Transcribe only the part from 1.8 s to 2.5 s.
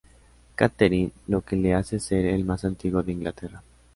ser el